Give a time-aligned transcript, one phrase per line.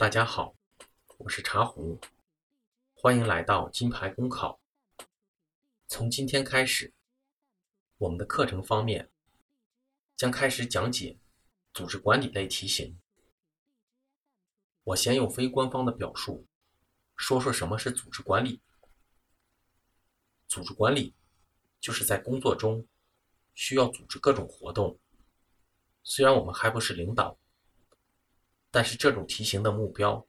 [0.00, 0.56] 大家好，
[1.18, 2.00] 我是茶壶，
[2.94, 4.58] 欢迎来到金牌公考。
[5.88, 6.94] 从今天开始，
[7.98, 9.10] 我们的课程方面
[10.16, 11.18] 将开始讲解
[11.74, 12.98] 组织管理类题型。
[14.84, 16.46] 我先用非官方的表述
[17.14, 18.62] 说说什么是组织管理。
[20.48, 21.14] 组织管理
[21.78, 22.88] 就是在工作中
[23.52, 24.98] 需要组织各种活动。
[26.02, 27.38] 虽然我们还不是领导。
[28.70, 30.24] 但是这种题型的目标，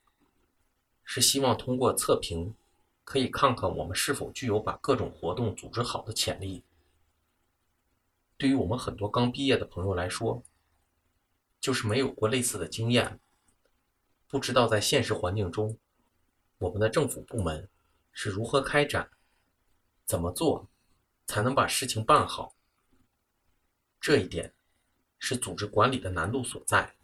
[1.03, 2.55] 是希望通过测评，
[3.03, 6.63] 可以看看我们是否具有把各种活动组织好的潜力。
[8.37, 10.41] 对于我们很多刚毕业的朋友来说，
[11.59, 13.19] 就是没有过类似的经验，
[14.27, 15.77] 不知道在现实环境中，
[16.57, 17.69] 我们的政府部门
[18.11, 19.11] 是如何开展，
[20.05, 20.67] 怎么做，
[21.27, 22.55] 才能把事情办好。
[23.99, 24.55] 这一点，
[25.19, 26.95] 是组织管理的难度所在。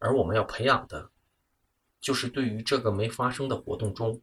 [0.00, 1.10] 而我们要培养的，
[2.00, 4.20] 就是对于这个没发生的活动中，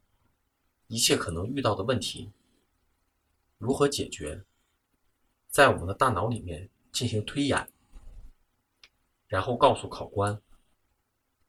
[0.87, 2.31] 一切可能遇到的问题，
[3.59, 4.43] 如何解决，
[5.49, 7.71] 在我们的大脑里面进行推演，
[9.27, 10.41] 然后告诉考官。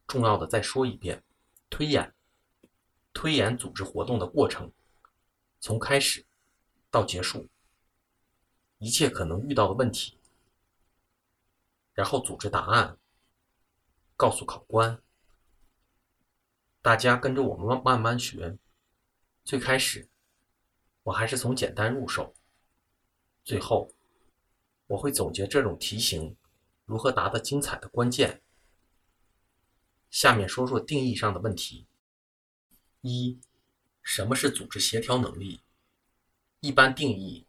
[0.06, 1.22] 重要的再说一遍，
[1.70, 2.14] 推演，
[3.14, 4.70] 推演组织活动的过程，
[5.58, 6.26] 从开始
[6.90, 7.48] 到结束，
[8.78, 10.18] 一切可能遇到的问题，
[11.94, 12.98] 然后组织答案。
[14.18, 15.00] 告诉考官，
[16.82, 18.58] 大家跟着我们慢慢学。
[19.44, 20.08] 最开始，
[21.04, 22.34] 我还是从简单入手。
[23.44, 23.92] 最后，
[24.88, 26.36] 我会总结这种题型
[26.84, 28.42] 如何答得精彩的关键。
[30.10, 31.86] 下面说说定义上的问题。
[33.02, 33.38] 一，
[34.02, 35.60] 什么是组织协调能力？
[36.58, 37.46] 一般定义，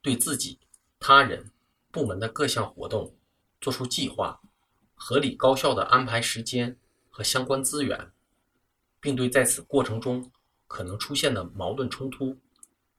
[0.00, 0.60] 对自己、
[1.00, 1.50] 他人、
[1.90, 3.16] 部门的各项活动
[3.60, 4.40] 做出计划。
[5.06, 6.78] 合理高效地安排时间
[7.10, 8.10] 和相关资源，
[9.00, 10.32] 并对在此过程中
[10.66, 12.38] 可能出现的矛盾冲突，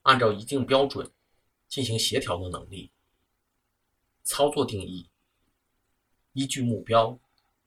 [0.03, 1.11] 按照一定标准
[1.67, 2.91] 进行协调的能力。
[4.21, 5.09] 操作定义：
[6.33, 7.17] 依据目标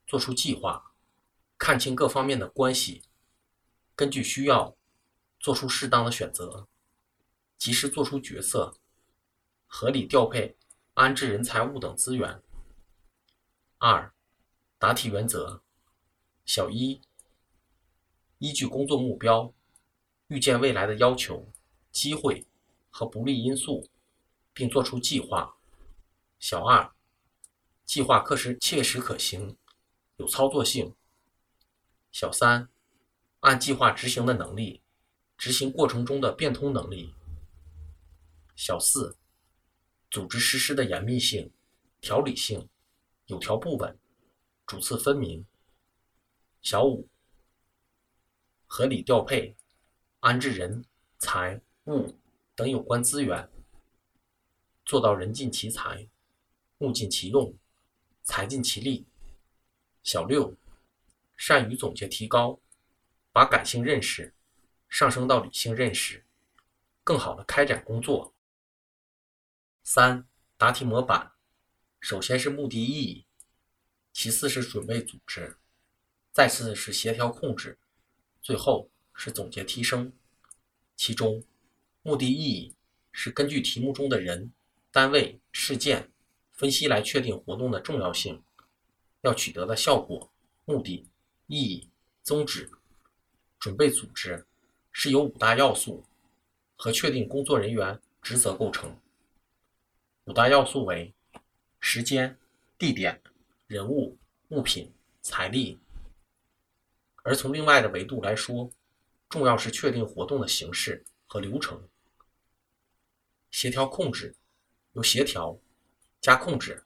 [0.07, 0.93] 做出计划，
[1.59, 3.03] 看清各方面的关系，
[3.97, 4.77] 根据需要
[5.41, 6.69] 做出适当的选择，
[7.57, 8.73] 及时做出决策，
[9.67, 10.57] 合理调配、
[10.95, 12.41] 安置人财物等资源。
[13.79, 14.15] 二。
[14.81, 15.61] 答题原则：
[16.45, 17.01] 小一，
[18.39, 19.53] 依据工作目标，
[20.29, 21.49] 预见未来的要求、
[21.91, 22.47] 机会
[22.89, 23.89] 和不利因素，
[24.53, 25.57] 并做出计划。
[26.39, 26.93] 小二，
[27.85, 29.57] 计划可实切实可行，
[30.17, 30.95] 有操作性。
[32.13, 32.69] 小三，
[33.41, 34.81] 按计划执行的能力，
[35.37, 37.13] 执行过程中的变通能力。
[38.55, 39.17] 小四，
[40.09, 41.51] 组织实施的严密性、
[42.01, 42.69] 条理性、
[43.27, 43.99] 有条不紊。
[44.69, 45.47] 主次分明。
[46.61, 47.09] 小五，
[48.67, 49.57] 合理调配、
[50.21, 50.85] 安置人、
[51.17, 52.15] 财、物
[52.55, 53.51] 等有关资源，
[54.85, 56.07] 做到人尽其才、
[56.81, 57.57] 物尽其用、
[58.23, 59.07] 财尽其力。
[60.03, 60.55] 小六，
[61.35, 62.61] 善于总结提高，
[63.33, 64.35] 把感性认识
[64.91, 66.27] 上升到理性认识，
[67.03, 68.35] 更好的开展工作。
[69.83, 70.29] 三、
[70.59, 71.33] 答题模板，
[72.01, 73.25] 首先是目的意义。
[74.21, 75.57] 其次是准备组织，
[76.33, 77.79] 再次是协调控制，
[78.43, 80.13] 最后是总结提升。
[80.97, 81.45] 其中，
[82.03, 82.75] 目的意义
[83.13, 84.51] 是根据题目中的人、
[84.91, 86.11] 单位、事件
[86.53, 88.43] 分析来确定活动的重要性，
[89.21, 90.29] 要取得的效果、
[90.65, 91.07] 目的、
[91.47, 91.89] 意义、
[92.25, 92.69] 宗旨。
[93.61, 94.45] 准备组织
[94.91, 96.05] 是由五大要素
[96.75, 99.01] 和确定工作人员职责构成。
[100.25, 101.15] 五大要素为：
[101.79, 102.37] 时间、
[102.77, 103.23] 地点。
[103.69, 104.17] 人物、
[104.49, 104.91] 物品、
[105.21, 105.79] 财力，
[107.23, 108.71] 而从另外的维度来说，
[109.29, 111.87] 重要是确定活动的形式和流程。
[113.51, 114.35] 协调控制
[114.93, 115.59] 由协调
[116.19, 116.83] 加控制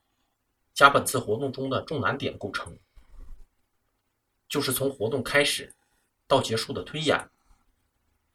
[0.73, 2.77] 加本次活动中的重难点构成，
[4.49, 5.73] 就是从活动开始
[6.27, 7.29] 到结束的推演。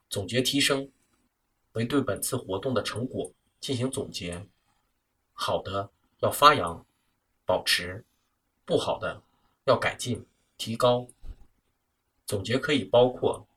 [0.08, 0.90] 总结提升
[1.72, 3.30] 为对本次活动的成果
[3.60, 4.48] 进行总结，
[5.34, 5.90] 好的
[6.20, 6.86] 要发扬、
[7.44, 8.06] 保持。
[8.68, 9.22] 不好的
[9.64, 10.26] 要改进
[10.58, 11.08] 提高。
[12.26, 13.48] 总结可以包括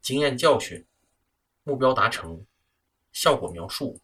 [0.00, 0.84] 经验教训、
[1.62, 2.44] 目标达成、
[3.12, 4.00] 效果描述、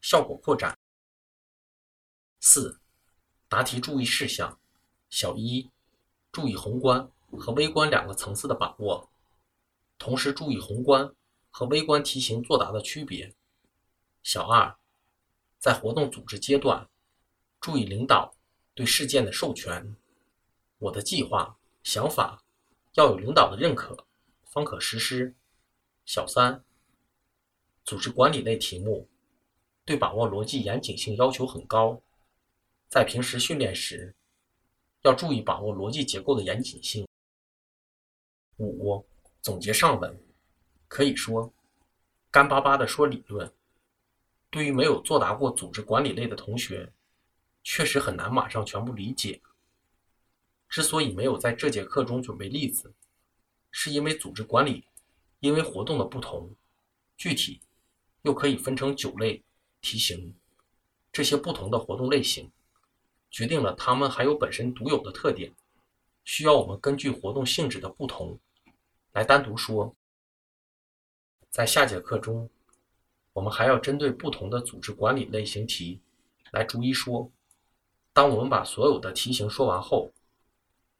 [0.00, 0.78] 效果扩展。
[2.38, 2.78] 四、
[3.48, 4.56] 答题注意事项：
[5.10, 5.68] 小一，
[6.30, 9.10] 注意宏观和微观两个层次的把握，
[9.98, 11.12] 同时注意宏观
[11.50, 13.34] 和微观题型作答的区别。
[14.22, 14.76] 小二，
[15.58, 16.88] 在活动组织阶段，
[17.60, 18.35] 注意领导。
[18.76, 19.96] 对事件的授权，
[20.78, 22.44] 我的计划想法
[22.92, 24.06] 要有领导的认可，
[24.44, 25.34] 方可实施。
[26.04, 26.62] 小三，
[27.84, 29.08] 组织管理类题目
[29.86, 32.02] 对把握逻辑严谨性要求很高，
[32.86, 34.14] 在平时训练时
[35.00, 37.08] 要注意把握逻辑结构的严谨性。
[38.58, 39.06] 五，
[39.40, 40.22] 总结上文，
[40.86, 41.50] 可以说，
[42.30, 43.50] 干巴巴的说理论，
[44.50, 46.92] 对于没有作答过组织管理类的同学，
[47.68, 49.42] 确实很难马上全部理解。
[50.68, 52.94] 之所以没有在这节课中准备例子，
[53.72, 54.86] 是因为组织管理
[55.40, 56.54] 因为活动的不同，
[57.16, 57.60] 具体
[58.22, 59.42] 又可以分成九类
[59.80, 60.32] 题型，
[61.10, 62.52] 这些不同的活动类型，
[63.32, 65.52] 决定了它们还有本身独有的特点，
[66.22, 68.38] 需要我们根据活动性质的不同。
[69.10, 69.96] 来单独说，
[71.50, 72.48] 在下节课中，
[73.32, 76.00] 我们还要针对不同的组织管理类型题
[76.52, 77.32] 来逐一说。
[78.16, 80.10] 当我们把所有的题型说完后，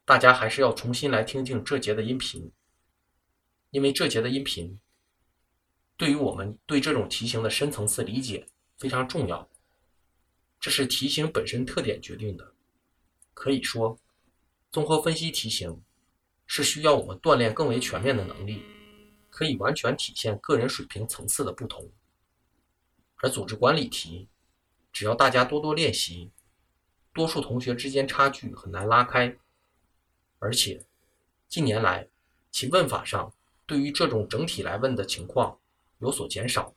[0.05, 2.51] 大家还是要重新来听听这节的音频，
[3.71, 4.79] 因为这节的音频
[5.97, 8.45] 对于我们对这种题型的深层次理解
[8.77, 9.49] 非常重要。
[10.59, 12.53] 这是题型本身特点决定的。
[13.33, 13.97] 可以说，
[14.71, 15.81] 综合分析题型。
[16.49, 18.61] 是需要我们锻炼更为全面的能力，
[19.29, 21.91] 可以完全体现个人水平层次的不同。
[23.17, 24.29] 而组织管理题，
[24.93, 26.31] 只要大家多多练习，
[27.17, 29.35] 多数同学之间差距很难拉开。
[30.37, 30.85] 而且，
[31.49, 32.07] 近年来
[32.51, 33.33] 其问法上
[33.65, 35.59] 对于这种整体来问的情况
[35.97, 36.75] 有所减少。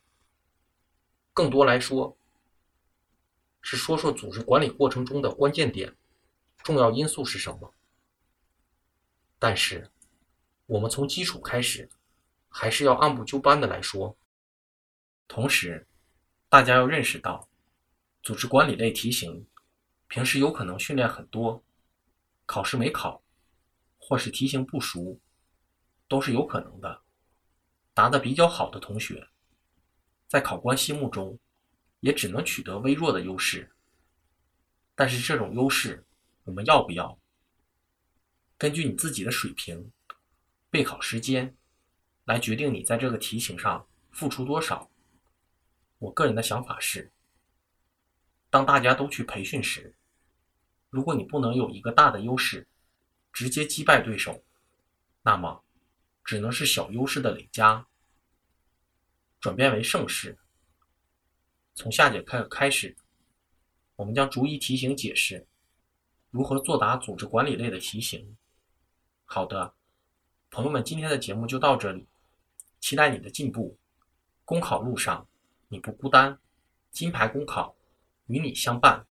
[1.31, 2.17] 更多来说，
[3.61, 5.95] 是说说组织管理过程中的关键点、
[6.63, 7.71] 重要因素是什么。
[9.37, 9.91] 但是，
[10.65, 11.87] 我们从基础开始，
[12.49, 14.17] 还是要按部就班的来说。
[15.27, 15.85] 同时，
[16.49, 17.47] 大家要认识到，
[18.23, 19.45] 组织管理类题型，
[20.11, 21.63] 平时有可能训练很多，
[22.45, 23.23] 考试没考，
[23.97, 25.17] 或是题型不熟，
[26.09, 27.01] 都是有可能的。
[27.93, 29.29] 答得比较好的同学，
[30.27, 31.39] 在考官心目中，
[32.01, 33.73] 也只能取得微弱的优势。
[34.95, 36.05] 但是这种优势，
[36.43, 37.17] 我们要不要？
[38.57, 39.93] 根据你自己的水平、
[40.69, 41.55] 备考时间
[42.25, 44.91] 来决定你在这个题型上付出多少。
[45.99, 47.13] 我个人的想法是，
[48.49, 49.95] 当大家都去培训时，
[50.91, 52.67] 如果你不能有一个大的优势，
[53.31, 54.43] 直接击败对手，
[55.23, 55.63] 那么
[56.23, 57.87] 只能是小优势的累加，
[59.39, 60.37] 转变为胜势。
[61.73, 62.93] 从下节课开始，
[63.95, 65.47] 我们将逐一题型解释
[66.29, 68.35] 如何作答组织管理类的题型。
[69.23, 69.73] 好的，
[70.49, 72.05] 朋友们，今天的节目就到这里，
[72.81, 73.77] 期待你的进步。
[74.43, 75.25] 公考路上
[75.69, 76.37] 你不孤单，
[76.91, 77.73] 金牌公考
[78.27, 79.07] 与你相伴。